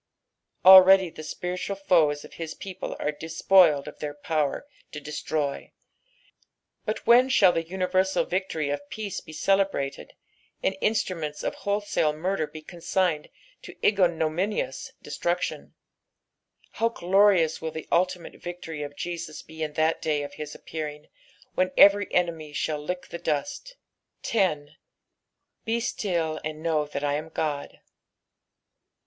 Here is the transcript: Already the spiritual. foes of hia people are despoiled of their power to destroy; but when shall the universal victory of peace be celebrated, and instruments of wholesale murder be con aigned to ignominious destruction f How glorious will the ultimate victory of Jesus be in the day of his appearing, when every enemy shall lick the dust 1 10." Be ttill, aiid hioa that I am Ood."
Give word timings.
Already 0.65 1.11
the 1.11 1.21
spiritual. 1.21 1.75
foes 1.75 2.25
of 2.25 2.33
hia 2.33 2.47
people 2.59 2.95
are 2.99 3.11
despoiled 3.11 3.87
of 3.87 3.99
their 3.99 4.15
power 4.15 4.65
to 4.91 4.99
destroy; 4.99 5.73
but 6.85 7.05
when 7.05 7.29
shall 7.29 7.51
the 7.51 7.61
universal 7.61 8.23
victory 8.25 8.71
of 8.71 8.89
peace 8.89 9.21
be 9.21 9.31
celebrated, 9.31 10.13
and 10.63 10.75
instruments 10.81 11.43
of 11.43 11.53
wholesale 11.53 12.13
murder 12.13 12.47
be 12.47 12.63
con 12.63 12.79
aigned 12.97 13.29
to 13.61 13.75
ignominious 13.85 14.91
destruction 15.03 15.75
f 16.63 16.67
How 16.79 16.89
glorious 16.89 17.61
will 17.61 17.69
the 17.69 17.87
ultimate 17.91 18.41
victory 18.41 18.81
of 18.81 18.95
Jesus 18.95 19.43
be 19.43 19.61
in 19.61 19.73
the 19.73 19.95
day 20.01 20.23
of 20.23 20.33
his 20.33 20.55
appearing, 20.55 21.09
when 21.53 21.69
every 21.77 22.11
enemy 22.11 22.53
shall 22.53 22.79
lick 22.83 23.09
the 23.09 23.19
dust 23.19 23.75
1 24.21 24.21
10." 24.23 24.75
Be 25.65 25.77
ttill, 25.77 26.41
aiid 26.43 26.55
hioa 26.63 26.91
that 26.91 27.03
I 27.03 27.13
am 27.13 27.29
Ood." 27.37 27.81